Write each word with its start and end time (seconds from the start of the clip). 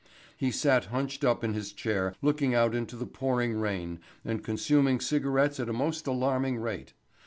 He 0.35 0.49
sat 0.49 0.85
hunched 0.85 1.23
up 1.23 1.43
in 1.43 1.53
his 1.53 1.71
chair 1.71 2.15
looking 2.23 2.55
out 2.55 2.73
into 2.73 2.95
the 2.95 3.05
pouring 3.05 3.59
rain 3.59 3.99
and 4.25 4.43
consuming 4.43 4.99
cigarettes 4.99 5.59
at 5.59 5.69
a 5.69 5.73
most 5.73 6.07
alarming 6.07 6.57
rate. 6.57 6.93